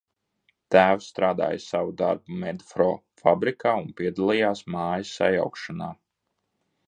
[0.75, 2.87] "Tēvs strādāja savu darbu "Medfro"
[3.23, 5.91] fabrikā un piedalījās mājas sajaukšanā."